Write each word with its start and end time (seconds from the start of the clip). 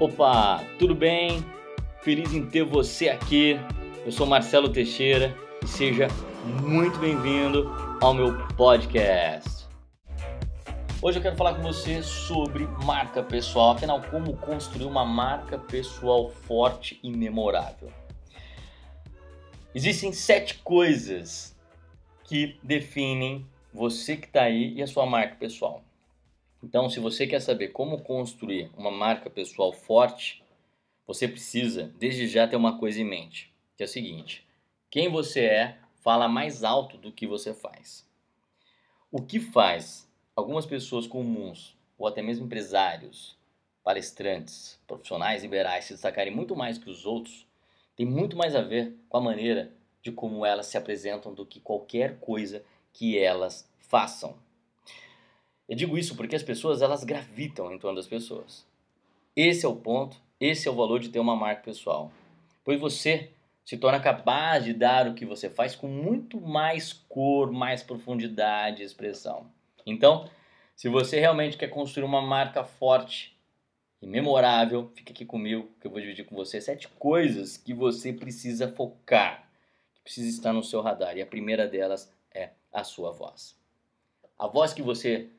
Opa, 0.00 0.64
tudo 0.78 0.94
bem? 0.94 1.44
Feliz 2.00 2.32
em 2.32 2.48
ter 2.48 2.64
você 2.64 3.10
aqui. 3.10 3.60
Eu 4.02 4.10
sou 4.10 4.26
Marcelo 4.26 4.70
Teixeira 4.70 5.36
e 5.62 5.68
seja 5.68 6.08
muito 6.62 6.98
bem-vindo 6.98 7.70
ao 8.00 8.14
meu 8.14 8.34
podcast. 8.56 9.68
Hoje 11.02 11.18
eu 11.18 11.22
quero 11.22 11.36
falar 11.36 11.52
com 11.52 11.60
você 11.60 12.02
sobre 12.02 12.66
marca 12.82 13.22
pessoal, 13.22 13.72
afinal, 13.72 14.00
como 14.10 14.34
construir 14.38 14.86
uma 14.86 15.04
marca 15.04 15.58
pessoal 15.58 16.30
forte 16.30 16.98
e 17.02 17.10
memorável. 17.10 17.92
Existem 19.74 20.14
sete 20.14 20.60
coisas 20.64 21.54
que 22.24 22.58
definem 22.62 23.46
você 23.70 24.16
que 24.16 24.28
está 24.28 24.44
aí 24.44 24.72
e 24.72 24.82
a 24.82 24.86
sua 24.86 25.04
marca 25.04 25.36
pessoal. 25.36 25.84
Então, 26.62 26.90
se 26.90 27.00
você 27.00 27.26
quer 27.26 27.40
saber 27.40 27.68
como 27.68 28.02
construir 28.02 28.70
uma 28.76 28.90
marca 28.90 29.30
pessoal 29.30 29.72
forte, 29.72 30.42
você 31.06 31.26
precisa, 31.26 31.92
desde 31.98 32.28
já, 32.28 32.46
ter 32.46 32.56
uma 32.56 32.78
coisa 32.78 33.00
em 33.00 33.04
mente, 33.04 33.52
que 33.76 33.82
é 33.82 33.86
o 33.86 33.88
seguinte: 33.88 34.46
quem 34.90 35.08
você 35.08 35.40
é 35.40 35.78
fala 36.02 36.28
mais 36.28 36.62
alto 36.64 36.96
do 36.96 37.12
que 37.12 37.26
você 37.26 37.54
faz. 37.54 38.06
O 39.10 39.22
que 39.22 39.40
faz 39.40 40.08
algumas 40.36 40.66
pessoas 40.66 41.06
comuns, 41.06 41.76
ou 41.98 42.06
até 42.06 42.22
mesmo 42.22 42.46
empresários, 42.46 43.36
palestrantes, 43.82 44.78
profissionais 44.86 45.42
liberais 45.42 45.86
se 45.86 45.94
destacarem 45.94 46.34
muito 46.34 46.54
mais 46.54 46.78
que 46.78 46.88
os 46.88 47.06
outros, 47.06 47.46
tem 47.96 48.06
muito 48.06 48.36
mais 48.36 48.54
a 48.54 48.62
ver 48.62 48.96
com 49.08 49.16
a 49.16 49.20
maneira 49.20 49.72
de 50.02 50.12
como 50.12 50.46
elas 50.46 50.66
se 50.66 50.78
apresentam 50.78 51.34
do 51.34 51.44
que 51.44 51.60
qualquer 51.60 52.18
coisa 52.18 52.64
que 52.92 53.18
elas 53.18 53.68
façam. 53.78 54.36
Eu 55.70 55.76
digo 55.76 55.96
isso 55.96 56.16
porque 56.16 56.34
as 56.34 56.42
pessoas 56.42 56.82
elas 56.82 57.04
gravitam 57.04 57.72
em 57.72 57.78
torno 57.78 57.94
das 57.94 58.08
pessoas. 58.08 58.66
Esse 59.36 59.64
é 59.64 59.68
o 59.68 59.76
ponto, 59.76 60.16
esse 60.40 60.66
é 60.66 60.70
o 60.70 60.74
valor 60.74 60.98
de 60.98 61.10
ter 61.10 61.20
uma 61.20 61.36
marca 61.36 61.62
pessoal. 61.62 62.10
Pois 62.64 62.80
você 62.80 63.30
se 63.64 63.78
torna 63.78 64.00
capaz 64.00 64.64
de 64.64 64.74
dar 64.74 65.06
o 65.06 65.14
que 65.14 65.24
você 65.24 65.48
faz 65.48 65.76
com 65.76 65.86
muito 65.86 66.40
mais 66.40 66.92
cor, 66.92 67.52
mais 67.52 67.84
profundidade 67.84 68.82
e 68.82 68.84
expressão. 68.84 69.46
Então, 69.86 70.28
se 70.74 70.88
você 70.88 71.20
realmente 71.20 71.56
quer 71.56 71.68
construir 71.68 72.04
uma 72.04 72.20
marca 72.20 72.64
forte 72.64 73.38
e 74.02 74.08
memorável, 74.08 74.90
fique 74.96 75.12
aqui 75.12 75.24
comigo 75.24 75.70
que 75.80 75.86
eu 75.86 75.90
vou 75.92 76.00
dividir 76.00 76.26
com 76.26 76.34
você 76.34 76.60
sete 76.60 76.88
coisas 76.88 77.56
que 77.56 77.72
você 77.72 78.12
precisa 78.12 78.66
focar, 78.72 79.48
que 79.94 80.02
precisa 80.02 80.28
estar 80.30 80.52
no 80.52 80.64
seu 80.64 80.80
radar. 80.80 81.16
E 81.16 81.22
a 81.22 81.26
primeira 81.26 81.68
delas 81.68 82.12
é 82.34 82.50
a 82.72 82.82
sua 82.82 83.12
voz. 83.12 83.56
A 84.36 84.48
voz 84.48 84.72
que 84.72 84.82
você 84.82 85.30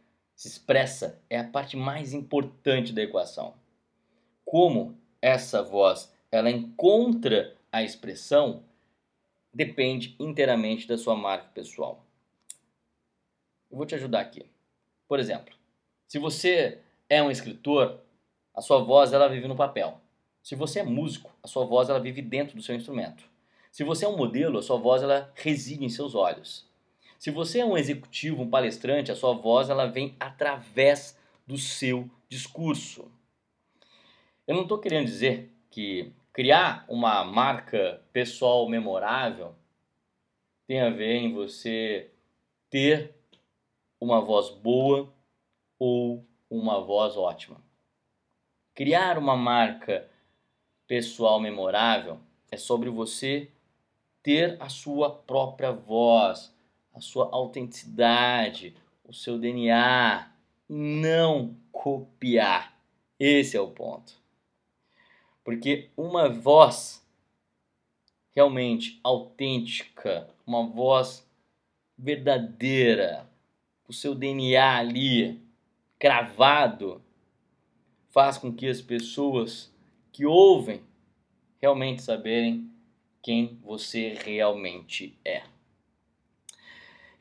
se 0.42 0.48
expressa 0.48 1.22
é 1.30 1.38
a 1.38 1.48
parte 1.48 1.78
mais 1.78 2.16
importante 2.16 2.92
da 2.92 3.04
equação. 3.04 3.54
Como 4.44 4.98
essa 5.22 5.62
voz 5.62 6.12
ela 6.32 6.50
encontra 6.50 7.56
a 7.72 7.84
expressão 7.84 8.64
depende 9.54 10.16
inteiramente 10.20 10.88
da 10.88 10.98
sua 10.98 11.16
marca 11.16 11.48
pessoal. 11.54 12.04
Eu 13.70 13.78
vou 13.78 13.86
te 13.86 13.94
ajudar 13.94 14.22
aqui. 14.22 14.44
Por 15.08 15.20
exemplo, 15.20 15.54
se 16.08 16.18
você 16.18 16.80
é 17.08 17.22
um 17.22 17.30
escritor, 17.30 18.02
a 18.52 18.62
sua 18.62 18.80
voz 18.80 19.14
ela 19.14 19.30
vive 19.30 19.48
no 19.48 19.56
papel. 19.56 20.02
Se 20.42 20.56
você 20.56 20.80
é 20.80 20.84
músico, 20.84 21.30
a 21.44 21.48
sua 21.48 21.66
voz 21.66 21.88
ela 21.88 22.00
vive 22.00 22.20
dentro 22.20 22.56
do 22.56 22.64
seu 22.64 22.74
instrumento. 22.74 23.30
Se 23.72 23.84
você 23.84 24.06
é 24.06 24.10
um 24.10 24.18
modelo, 24.18 24.58
a 24.58 24.64
sua 24.64 24.80
voz 24.80 25.04
ela 25.04 25.32
reside 25.36 25.86
em 25.86 25.90
seus 25.90 26.16
olhos. 26.16 26.68
Se 27.22 27.30
você 27.30 27.60
é 27.60 27.66
um 27.66 27.78
executivo, 27.78 28.42
um 28.42 28.50
palestrante, 28.50 29.12
a 29.12 29.16
sua 29.16 29.34
voz 29.34 29.70
ela 29.70 29.86
vem 29.86 30.16
através 30.20 31.16
do 31.46 31.56
seu 31.56 32.10
discurso. 32.28 33.12
Eu 34.48 34.56
não 34.56 34.64
estou 34.64 34.80
querendo 34.80 35.06
dizer 35.06 35.54
que 35.70 36.12
criar 36.34 36.84
uma 36.90 37.24
marca 37.24 38.02
pessoal 38.12 38.68
memorável 38.68 39.54
tem 40.66 40.82
a 40.82 40.90
ver 40.90 41.18
em 41.18 41.32
você 41.32 42.10
ter 42.72 43.14
uma 44.00 44.20
voz 44.20 44.50
boa 44.50 45.14
ou 45.78 46.26
uma 46.50 46.82
voz 46.84 47.16
ótima. 47.16 47.62
Criar 48.74 49.20
uma 49.20 49.38
marca 49.38 50.10
pessoal 50.88 51.40
memorável 51.40 52.20
é 52.50 52.58
sobre 52.58 52.90
você 52.90 53.52
ter 54.24 54.60
a 54.60 54.70
sua 54.70 55.12
própria 55.12 55.72
voz, 55.72 56.51
a 56.94 57.02
sua 57.02 57.30
autenticidade, 57.32 58.76
o 59.04 59.14
seu 59.14 59.38
DNA, 59.38 60.32
não 60.68 61.56
copiar. 61.72 62.78
Esse 63.20 63.58
é 63.58 63.62
o 63.62 63.70
ponto. 63.70 64.14
Porque 65.44 65.90
uma 65.98 66.30
voz 66.30 67.06
realmente 68.36 69.00
autêntica, 69.04 70.30
uma 70.46 70.66
voz 70.66 71.28
verdadeira, 71.98 73.30
o 73.88 73.94
seu 73.94 74.16
DNA 74.16 74.78
ali 74.78 75.42
cravado, 76.00 77.02
faz 78.10 78.38
com 78.38 78.54
que 78.54 78.68
as 78.68 78.82
pessoas 78.82 79.74
que 80.12 80.26
ouvem 80.26 80.82
realmente 81.62 82.02
saberem 82.02 82.70
quem 83.22 83.60
você 83.62 84.14
realmente 84.26 85.18
é. 85.24 85.44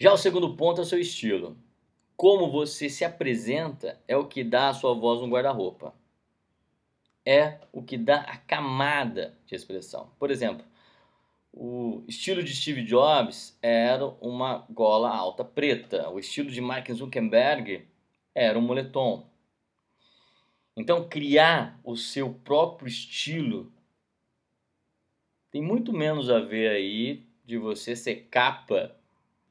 Já 0.02 0.14
o 0.14 0.16
segundo 0.16 0.56
ponto 0.56 0.80
é 0.80 0.82
o 0.82 0.86
seu 0.86 0.98
estilo. 0.98 1.58
Como 2.16 2.50
você 2.50 2.88
se 2.88 3.04
apresenta 3.04 4.00
é 4.08 4.16
o 4.16 4.26
que 4.26 4.42
dá 4.42 4.70
a 4.70 4.74
sua 4.74 4.94
voz 4.94 5.20
no 5.20 5.28
guarda-roupa. 5.28 5.94
É 7.22 7.60
o 7.70 7.82
que 7.82 7.98
dá 7.98 8.22
a 8.22 8.38
camada 8.38 9.38
de 9.44 9.54
expressão. 9.54 10.10
Por 10.18 10.30
exemplo, 10.30 10.64
o 11.52 12.02
estilo 12.08 12.42
de 12.42 12.56
Steve 12.56 12.82
Jobs 12.82 13.58
era 13.60 14.06
uma 14.22 14.64
gola 14.70 15.14
alta 15.14 15.44
preta. 15.44 16.08
O 16.08 16.18
estilo 16.18 16.50
de 16.50 16.62
Mark 16.62 16.90
Zuckerberg 16.90 17.86
era 18.34 18.58
um 18.58 18.62
moletom. 18.62 19.28
Então, 20.74 21.10
criar 21.10 21.78
o 21.84 21.94
seu 21.94 22.32
próprio 22.32 22.88
estilo 22.88 23.70
tem 25.50 25.60
muito 25.60 25.92
menos 25.92 26.30
a 26.30 26.38
ver 26.40 26.70
aí 26.70 27.26
de 27.44 27.58
você 27.58 27.94
ser 27.94 28.28
capa 28.30 28.98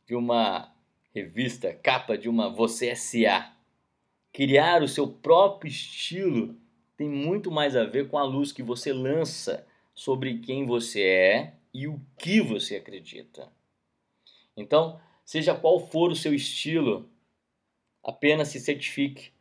de 0.10 0.16
uma 0.16 0.74
revista, 1.14 1.72
capa 1.72 2.18
de 2.18 2.28
uma 2.28 2.50
Você 2.50 2.88
S.A. 2.88 3.54
Criar 4.34 4.82
o 4.82 4.88
seu 4.88 5.08
próprio 5.08 5.70
estilo 5.70 6.58
tem 6.98 7.08
muito 7.08 7.52
mais 7.52 7.76
a 7.76 7.84
ver 7.84 8.10
com 8.10 8.18
a 8.18 8.24
luz 8.24 8.52
que 8.52 8.64
você 8.64 8.92
lança 8.92 9.68
sobre 9.94 10.40
quem 10.40 10.66
você 10.66 11.04
é 11.04 11.54
e 11.72 11.88
o 11.88 12.02
que 12.18 12.42
você 12.42 12.78
acredita. 12.78 13.54
Então, 14.58 15.00
seja 15.24 15.54
qual 15.54 15.80
for 15.80 16.12
o 16.12 16.16
seu 16.16 16.34
estilo, 16.34 17.08
apenas 18.04 18.48
se 18.48 18.60
certifique 18.60 19.32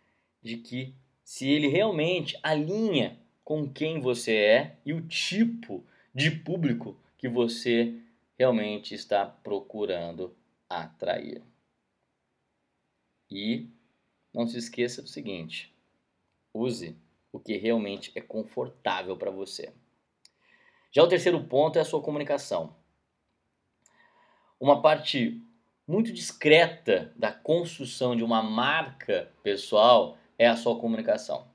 de 0.43 0.59
que 0.59 0.95
se 1.25 1.49
ele 1.49 1.69
realmente 1.69 2.39
alinha 2.43 3.19
com 3.43 3.67
quem 3.67 4.01
você 4.01 4.37
é 4.37 4.77
e 4.85 4.93
o 4.93 5.01
tipo 5.01 5.83
de 6.15 6.31
público 6.31 6.95
que 7.17 7.27
você 7.27 7.95
realmente 8.39 8.95
está 8.95 9.25
procurando 9.25 10.37
atrair. 10.69 11.43
E 13.31 13.69
não 14.33 14.47
se 14.47 14.59
esqueça 14.59 15.03
do 15.03 15.09
seguinte: 15.09 15.75
use 16.53 16.97
o 17.33 17.39
que 17.39 17.57
realmente 17.57 18.13
é 18.15 18.21
confortável 18.21 19.17
para 19.17 19.31
você. 19.31 19.73
Já 20.91 21.03
o 21.03 21.09
terceiro 21.09 21.43
ponto 21.45 21.79
é 21.79 21.83
a 21.83 21.85
sua 21.85 22.03
comunicação. 22.03 22.75
Uma 24.59 24.81
parte 24.83 25.41
muito 25.87 26.13
discreta 26.13 27.13
da 27.17 27.33
construção 27.33 28.17
de 28.17 28.25
uma 28.25 28.43
marca 28.43 29.33
pessoal 29.43 30.19
é 30.39 30.47
a 30.47 30.57
sua 30.57 30.79
comunicação, 30.79 31.49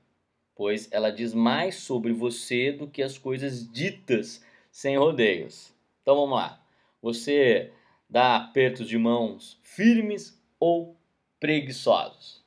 pois 0.54 0.90
ela 0.90 1.10
diz 1.10 1.34
mais 1.34 1.76
sobre 1.76 2.12
você 2.12 2.72
do 2.72 2.88
que 2.88 3.02
as 3.02 3.18
coisas 3.18 3.70
ditas 3.70 4.44
sem 4.70 4.96
rodeios. 4.96 5.72
Então 6.02 6.16
vamos 6.16 6.36
lá. 6.36 6.60
Você 7.00 7.72
dá 8.14 8.36
apertos 8.36 8.86
de 8.86 8.96
mãos 8.96 9.58
firmes 9.60 10.40
ou 10.60 10.96
preguiçosos? 11.40 12.44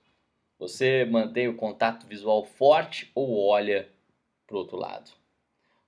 Você 0.58 1.04
mantém 1.04 1.50
o 1.50 1.58
contato 1.58 2.08
visual 2.08 2.46
forte 2.46 3.12
ou 3.14 3.46
olha 3.46 3.90
para 4.48 4.56
o 4.56 4.60
outro 4.60 4.78
lado? 4.78 5.12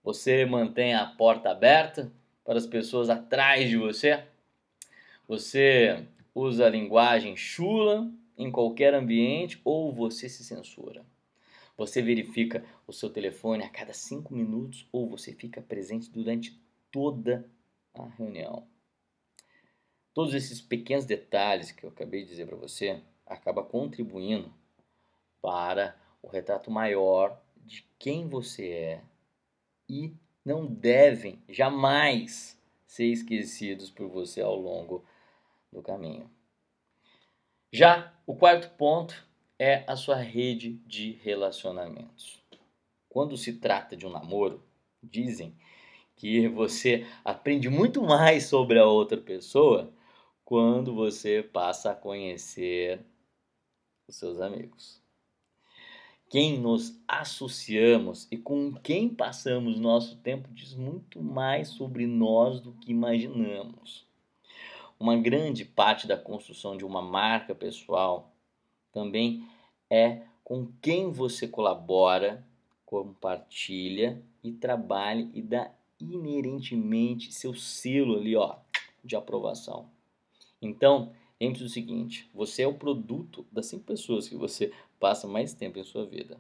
Você 0.03 0.45
mantém 0.45 0.93
a 0.93 1.05
porta 1.05 1.49
aberta 1.49 2.11
para 2.43 2.57
as 2.57 2.67
pessoas 2.67 3.09
atrás 3.09 3.69
de 3.69 3.77
você? 3.77 4.21
Você 5.25 6.05
usa 6.35 6.65
a 6.65 6.69
linguagem 6.69 7.37
chula 7.37 8.11
em 8.37 8.51
qualquer 8.51 8.93
ambiente 8.93 9.61
ou 9.63 9.93
você 9.93 10.27
se 10.27 10.43
censura? 10.43 11.05
Você 11.77 12.01
verifica 12.01 12.65
o 12.85 12.91
seu 12.91 13.09
telefone 13.09 13.63
a 13.63 13.69
cada 13.69 13.93
cinco 13.93 14.33
minutos 14.33 14.85
ou 14.91 15.07
você 15.07 15.31
fica 15.31 15.61
presente 15.61 16.11
durante 16.11 16.61
toda 16.91 17.49
a 17.93 18.05
reunião? 18.05 18.67
Todos 20.19 20.33
esses 20.33 20.60
pequenos 20.60 21.06
detalhes 21.06 21.71
que 21.71 21.86
eu 21.86 21.89
acabei 21.89 22.24
de 22.24 22.31
dizer 22.31 22.45
para 22.45 22.57
você 22.57 23.01
acaba 23.25 23.63
contribuindo 23.63 24.54
para 25.42 25.95
o 26.21 26.27
retrato 26.27 26.69
maior 26.69 27.42
de 27.66 27.88
quem 27.98 28.27
você 28.27 28.68
é 28.68 29.01
e 29.88 30.13
não 30.44 30.66
devem 30.66 31.42
jamais 31.48 32.62
ser 32.86 33.06
esquecidos 33.06 33.89
por 33.89 34.10
você 34.10 34.42
ao 34.42 34.57
longo 34.57 35.06
do 35.71 35.81
caminho. 35.81 36.30
Já 37.71 38.13
o 38.27 38.36
quarto 38.36 38.75
ponto 38.75 39.25
é 39.57 39.86
a 39.88 39.95
sua 39.95 40.18
rede 40.18 40.74
de 40.86 41.13
relacionamentos. 41.24 42.44
Quando 43.07 43.38
se 43.38 43.54
trata 43.54 43.95
de 43.95 44.06
um 44.06 44.12
namoro, 44.12 44.62
dizem 45.01 45.56
que 46.18 46.50
você 46.50 47.07
aprende 47.24 47.69
muito 47.69 48.04
mais 48.04 48.48
sobre 48.48 48.77
a 48.77 48.86
outra 48.86 49.18
pessoa 49.18 49.94
quando 50.49 50.95
você 50.95 51.43
passa 51.43 51.91
a 51.91 51.95
conhecer 51.95 53.05
os 54.07 54.15
seus 54.15 54.41
amigos. 54.41 54.99
Quem 56.27 56.57
nos 56.57 56.99
associamos 57.07 58.27
e 58.31 58.35
com 58.35 58.73
quem 58.73 59.09
passamos 59.09 59.79
nosso 59.79 60.17
tempo 60.17 60.49
diz 60.51 60.73
muito 60.73 61.21
mais 61.21 61.67
sobre 61.67 62.07
nós 62.07 62.59
do 62.61 62.71
que 62.71 62.89
imaginamos. 62.89 64.07
Uma 64.99 65.15
grande 65.15 65.63
parte 65.63 66.07
da 66.07 66.17
construção 66.17 66.75
de 66.75 66.83
uma 66.83 67.03
marca 67.03 67.53
pessoal 67.53 68.33
também 68.91 69.47
é 69.87 70.23
com 70.43 70.65
quem 70.81 71.11
você 71.11 71.47
colabora, 71.47 72.43
compartilha 72.87 74.19
e 74.43 74.51
trabalha 74.51 75.29
e 75.31 75.43
dá 75.43 75.69
inerentemente 75.99 77.31
seu 77.31 77.53
selo 77.53 78.17
ali, 78.17 78.35
ó, 78.35 78.55
de 79.03 79.15
aprovação. 79.15 79.98
Então, 80.61 81.11
lembre-se 81.39 81.63
do 81.63 81.69
seguinte: 81.69 82.29
você 82.33 82.63
é 82.63 82.67
o 82.67 82.73
produto 82.73 83.45
das 83.51 83.67
cinco 83.67 83.83
pessoas 83.83 84.27
que 84.27 84.35
você 84.35 84.71
passa 85.00 85.27
mais 85.27 85.53
tempo 85.53 85.79
em 85.79 85.83
sua 85.83 86.06
vida. 86.06 86.38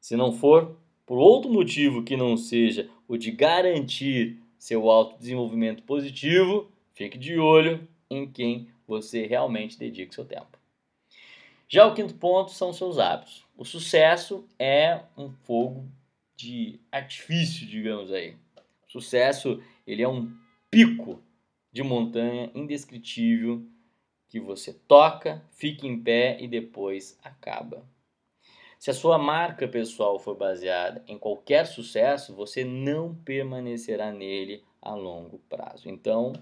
Se 0.00 0.16
não 0.16 0.32
for 0.32 0.76
por 1.04 1.18
outro 1.18 1.50
motivo 1.50 2.02
que 2.02 2.16
não 2.16 2.36
seja 2.36 2.90
o 3.08 3.16
de 3.16 3.30
garantir 3.30 4.42
seu 4.58 4.90
autodesenvolvimento 4.90 5.82
positivo, 5.84 6.70
fique 6.92 7.16
de 7.16 7.38
olho 7.38 7.86
em 8.10 8.28
quem 8.28 8.68
você 8.86 9.26
realmente 9.26 9.78
dedica 9.78 10.12
seu 10.12 10.24
tempo. 10.24 10.58
Já 11.68 11.86
o 11.86 11.94
quinto 11.94 12.14
ponto 12.14 12.52
são 12.52 12.72
seus 12.72 12.98
hábitos. 12.98 13.44
O 13.56 13.64
sucesso 13.64 14.44
é 14.58 15.00
um 15.16 15.30
fogo 15.30 15.84
de 16.36 16.78
artifício, 16.92 17.66
digamos 17.66 18.12
aí. 18.12 18.36
O 18.86 18.90
sucesso, 18.90 19.60
ele 19.86 20.02
é 20.02 20.08
um 20.08 20.32
pico 20.70 21.20
de 21.76 21.82
montanha 21.82 22.50
indescritível 22.54 23.62
que 24.30 24.40
você 24.40 24.72
toca, 24.72 25.44
fica 25.50 25.86
em 25.86 26.02
pé 26.02 26.38
e 26.40 26.48
depois 26.48 27.18
acaba. 27.22 27.86
Se 28.78 28.90
a 28.90 28.94
sua 28.94 29.18
marca 29.18 29.68
pessoal 29.68 30.18
for 30.18 30.34
baseada 30.34 31.04
em 31.06 31.18
qualquer 31.18 31.66
sucesso, 31.66 32.34
você 32.34 32.64
não 32.64 33.14
permanecerá 33.14 34.10
nele 34.10 34.64
a 34.80 34.94
longo 34.94 35.38
prazo. 35.50 35.90
Então, 35.90 36.32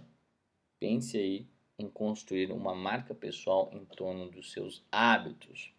pense 0.78 1.18
aí 1.18 1.48
em 1.76 1.88
construir 1.88 2.52
uma 2.52 2.72
marca 2.72 3.12
pessoal 3.12 3.68
em 3.72 3.84
torno 3.84 4.28
dos 4.30 4.52
seus 4.52 4.84
hábitos. 4.92 5.72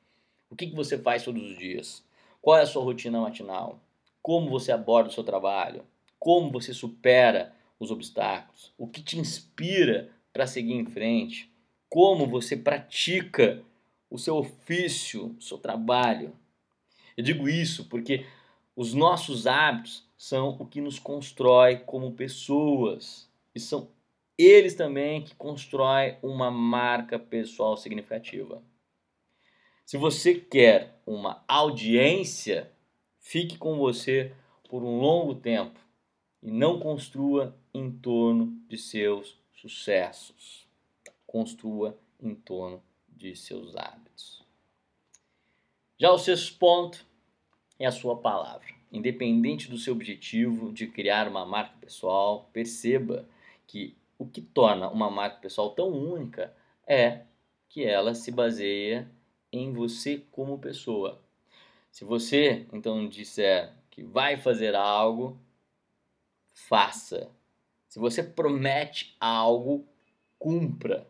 O 0.49 0.55
que, 0.57 0.67
que 0.67 0.75
você 0.75 0.97
faz 0.97 1.23
todos 1.23 1.41
os 1.41 1.57
dias? 1.57 2.03
Qual 2.41 2.57
é 2.57 2.63
a 2.63 2.67
sua 2.67 2.83
rotina 2.83 3.21
matinal? 3.21 3.79
Como 4.21 4.49
você 4.49 4.73
aborda 4.73 5.09
o 5.09 5.13
seu 5.13 5.23
trabalho? 5.23 5.85
Como 6.19 6.51
você 6.51 6.73
supera 6.73 7.55
os 7.79 7.91
obstáculos? 7.91 8.73
O 8.77 8.87
que 8.87 9.01
te 9.01 9.17
inspira 9.17 10.09
para 10.33 10.47
seguir 10.47 10.73
em 10.73 10.85
frente? 10.85 11.53
como 11.95 12.27
você 12.27 12.57
pratica 12.57 13.63
o 14.09 14.17
seu 14.17 14.35
ofício, 14.35 15.35
o 15.39 15.41
seu 15.41 15.57
trabalho. 15.57 16.33
Eu 17.15 17.23
digo 17.23 17.47
isso 17.47 17.85
porque 17.85 18.25
os 18.75 18.93
nossos 18.93 19.47
hábitos 19.47 20.03
são 20.17 20.57
o 20.59 20.65
que 20.65 20.81
nos 20.81 20.99
constrói 20.99 21.77
como 21.77 22.11
pessoas 22.11 23.29
e 23.55 23.61
são 23.61 23.87
eles 24.37 24.75
também 24.75 25.21
que 25.23 25.33
constroem 25.35 26.17
uma 26.21 26.51
marca 26.51 27.17
pessoal 27.17 27.77
significativa. 27.77 28.61
Se 29.85 29.95
você 29.95 30.35
quer 30.35 30.99
uma 31.05 31.45
audiência, 31.47 32.69
fique 33.21 33.57
com 33.57 33.77
você 33.77 34.33
por 34.67 34.83
um 34.83 34.99
longo 34.99 35.33
tempo 35.33 35.79
e 36.43 36.51
não 36.51 36.77
construa 36.77 37.55
em 37.75 37.91
torno 37.91 38.57
de 38.69 38.77
seus 38.77 39.37
sucessos 39.53 40.65
construa 41.27 41.97
em 42.21 42.33
torno 42.33 42.81
de 43.09 43.35
seus 43.35 43.75
hábitos. 43.75 44.41
Já 45.97 46.09
o 46.11 46.17
sexto 46.17 46.57
ponto 46.57 47.05
é 47.77 47.85
a 47.85 47.91
sua 47.91 48.15
palavra. 48.15 48.65
Independente 48.89 49.69
do 49.69 49.77
seu 49.77 49.93
objetivo 49.93 50.71
de 50.71 50.87
criar 50.87 51.27
uma 51.27 51.45
marca 51.45 51.75
pessoal, 51.81 52.49
perceba 52.53 53.27
que 53.67 53.93
o 54.17 54.25
que 54.25 54.41
torna 54.41 54.89
uma 54.89 55.11
marca 55.11 55.41
pessoal 55.41 55.71
tão 55.71 55.89
única 55.89 56.55
é 56.87 57.23
que 57.67 57.83
ela 57.83 58.15
se 58.15 58.31
baseia 58.31 59.11
em 59.51 59.73
você 59.73 60.23
como 60.31 60.57
pessoa. 60.59 61.21
Se 61.91 62.05
você 62.05 62.65
então 62.71 63.05
disser 63.09 63.73
que 63.91 64.01
vai 64.01 64.37
fazer 64.37 64.75
algo, 64.75 65.37
faça. 66.53 67.29
Se 67.95 67.99
você 67.99 68.21
promete 68.21 69.15
algo, 69.21 69.85
cumpra. 70.37 71.07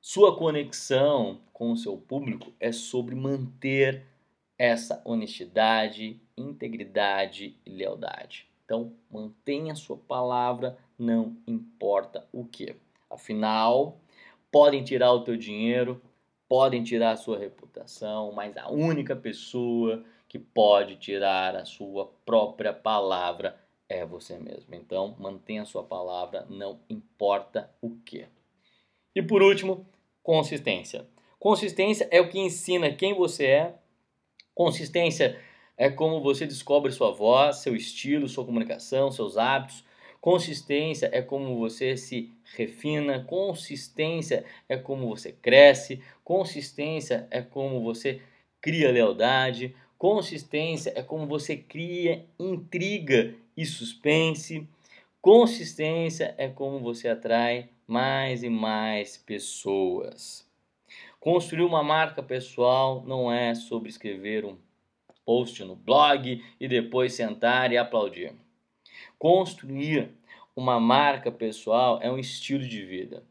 Sua 0.00 0.36
conexão 0.36 1.38
com 1.52 1.70
o 1.70 1.76
seu 1.76 1.96
público 1.96 2.52
é 2.58 2.72
sobre 2.72 3.14
manter 3.14 4.04
essa 4.58 5.00
honestidade, 5.04 6.20
integridade 6.36 7.56
e 7.64 7.70
lealdade. 7.70 8.48
Então, 8.64 8.94
mantenha 9.08 9.76
sua 9.76 9.96
palavra, 9.96 10.76
não 10.98 11.36
importa 11.46 12.26
o 12.32 12.44
que. 12.44 12.74
Afinal, 13.08 14.00
podem 14.50 14.82
tirar 14.82 15.12
o 15.12 15.22
teu 15.22 15.36
dinheiro, 15.36 16.02
podem 16.48 16.82
tirar 16.82 17.12
a 17.12 17.16
sua 17.16 17.38
reputação, 17.38 18.32
mas 18.32 18.56
a 18.56 18.68
única 18.72 19.14
pessoa 19.14 20.02
que 20.28 20.40
pode 20.40 20.96
tirar 20.96 21.54
a 21.54 21.64
sua 21.64 22.10
própria 22.26 22.72
palavra 22.72 23.56
é 23.88 24.04
você 24.04 24.38
mesmo. 24.38 24.74
Então, 24.74 25.16
mantenha 25.18 25.62
a 25.62 25.66
sua 25.66 25.84
palavra, 25.84 26.46
não 26.48 26.80
importa 26.88 27.70
o 27.80 27.96
que. 28.04 28.26
E 29.14 29.22
por 29.22 29.42
último, 29.42 29.86
consistência. 30.22 31.06
Consistência 31.38 32.08
é 32.10 32.20
o 32.20 32.28
que 32.28 32.38
ensina 32.38 32.92
quem 32.92 33.14
você 33.14 33.46
é. 33.46 33.74
Consistência 34.54 35.38
é 35.76 35.90
como 35.90 36.20
você 36.20 36.46
descobre 36.46 36.90
sua 36.90 37.12
voz, 37.12 37.56
seu 37.56 37.74
estilo, 37.76 38.28
sua 38.28 38.44
comunicação, 38.44 39.10
seus 39.10 39.36
hábitos. 39.36 39.84
Consistência 40.20 41.10
é 41.12 41.20
como 41.20 41.58
você 41.58 41.96
se 41.98 42.32
refina, 42.56 43.22
consistência 43.24 44.44
é 44.66 44.76
como 44.76 45.06
você 45.06 45.32
cresce, 45.32 46.02
consistência 46.24 47.28
é 47.30 47.42
como 47.42 47.82
você 47.82 48.22
cria 48.58 48.90
lealdade, 48.90 49.76
consistência 49.98 50.94
é 50.96 51.02
como 51.02 51.26
você 51.26 51.58
cria 51.58 52.24
intriga 52.38 53.34
e 53.56 53.64
suspense, 53.64 54.68
consistência 55.20 56.34
é 56.38 56.48
como 56.48 56.80
você 56.80 57.08
atrai 57.08 57.68
mais 57.86 58.42
e 58.42 58.48
mais 58.48 59.16
pessoas. 59.16 60.46
Construir 61.20 61.62
uma 61.62 61.82
marca 61.82 62.22
pessoal 62.22 63.02
não 63.06 63.32
é 63.32 63.54
sobre 63.54 63.88
escrever 63.88 64.44
um 64.44 64.58
post 65.24 65.64
no 65.64 65.74
blog 65.74 66.44
e 66.60 66.68
depois 66.68 67.14
sentar 67.14 67.72
e 67.72 67.78
aplaudir. 67.78 68.34
Construir 69.18 70.10
uma 70.54 70.78
marca 70.78 71.32
pessoal 71.32 71.98
é 72.02 72.10
um 72.10 72.18
estilo 72.18 72.66
de 72.66 72.84
vida, 72.84 73.24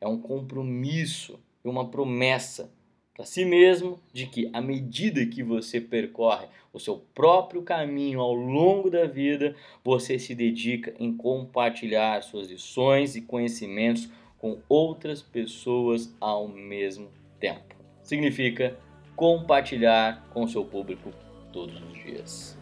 é 0.00 0.06
um 0.06 0.20
compromisso 0.20 1.40
e 1.64 1.68
uma 1.68 1.88
promessa 1.88 2.70
para 3.14 3.24
si 3.24 3.44
mesmo 3.44 4.00
de 4.12 4.26
que, 4.26 4.50
à 4.52 4.60
medida 4.60 5.24
que 5.24 5.42
você 5.42 5.80
percorre 5.80 6.48
o 6.72 6.80
seu 6.80 6.98
próprio 7.14 7.62
caminho 7.62 8.20
ao 8.20 8.34
longo 8.34 8.90
da 8.90 9.06
vida, 9.06 9.54
você 9.84 10.18
se 10.18 10.34
dedica 10.34 10.92
em 10.98 11.16
compartilhar 11.16 12.20
suas 12.22 12.48
lições 12.48 13.14
e 13.14 13.20
conhecimentos 13.20 14.08
com 14.36 14.58
outras 14.68 15.22
pessoas 15.22 16.12
ao 16.20 16.48
mesmo 16.48 17.08
tempo. 17.38 17.76
Significa 18.02 18.76
compartilhar 19.14 20.26
com 20.30 20.48
seu 20.48 20.64
público 20.64 21.10
todos 21.52 21.80
os 21.80 21.94
dias. 21.94 22.58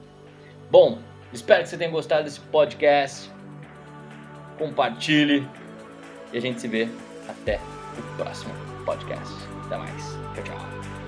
Bom, 0.71 0.99
espero 1.32 1.62
que 1.62 1.71
você 1.71 1.78
tenha 1.78 1.90
gostado 1.90 2.25
desse 2.25 2.40
podcast. 2.40 3.30
Compartilhe 4.59 5.49
e 6.30 6.37
a 6.37 6.40
gente 6.40 6.61
se 6.61 6.68
vê 6.68 6.87
até 7.26 7.59
o 7.99 8.16
próximo 8.16 8.72
podcast. 8.83 9.33
Até 9.67 9.79
mais. 9.79 10.19
Tchau, 10.35 10.45
tchau. 10.45 11.01